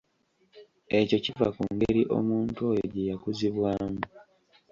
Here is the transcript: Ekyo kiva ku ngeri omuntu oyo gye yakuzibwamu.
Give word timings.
Ekyo 0.99 1.17
kiva 1.23 1.47
ku 1.55 1.63
ngeri 1.73 2.01
omuntu 2.17 2.59
oyo 2.71 2.85
gye 2.93 3.07
yakuzibwamu. 3.11 4.03